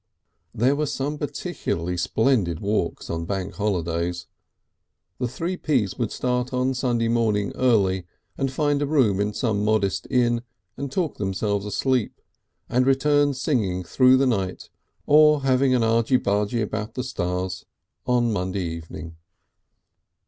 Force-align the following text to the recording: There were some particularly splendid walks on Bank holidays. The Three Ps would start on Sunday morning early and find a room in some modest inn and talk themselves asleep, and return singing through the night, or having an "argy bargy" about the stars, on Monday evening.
There 0.51 0.75
were 0.75 0.87
some 0.87 1.19
particularly 1.19 1.95
splendid 1.95 2.59
walks 2.59 3.07
on 3.07 3.25
Bank 3.25 3.53
holidays. 3.53 4.25
The 5.19 5.27
Three 5.27 5.55
Ps 5.55 5.95
would 5.99 6.11
start 6.11 6.51
on 6.51 6.73
Sunday 6.73 7.07
morning 7.07 7.51
early 7.53 8.07
and 8.35 8.51
find 8.51 8.81
a 8.81 8.87
room 8.87 9.19
in 9.19 9.31
some 9.31 9.63
modest 9.63 10.07
inn 10.09 10.41
and 10.75 10.91
talk 10.91 11.17
themselves 11.19 11.67
asleep, 11.67 12.19
and 12.67 12.87
return 12.87 13.35
singing 13.35 13.83
through 13.83 14.17
the 14.17 14.25
night, 14.25 14.71
or 15.05 15.43
having 15.43 15.75
an 15.75 15.83
"argy 15.83 16.17
bargy" 16.17 16.63
about 16.63 16.95
the 16.95 17.03
stars, 17.03 17.67
on 18.07 18.33
Monday 18.33 18.63
evening. 18.65 19.17